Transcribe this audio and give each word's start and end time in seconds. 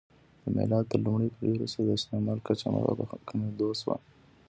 د 0.43 0.45
میلاد 0.57 0.85
تر 0.91 0.99
لومړۍ 1.05 1.29
پېړۍ 1.35 1.53
وروسته 1.55 1.79
د 1.81 1.89
استعمل 1.97 2.37
کچه 2.47 2.67
مخ 2.73 2.83
په 3.11 3.17
کمېدو 3.27 3.67
شوه 3.81 3.95